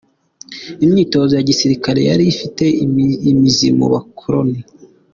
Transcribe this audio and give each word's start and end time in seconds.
Imyitozo 0.85 1.31
ya 1.35 1.45
gisirikare 1.49 2.01
yari 2.09 2.23
ifite 2.33 2.65
imizi 3.29 3.67
mu 3.77 3.87
bakoloni. 3.93 4.59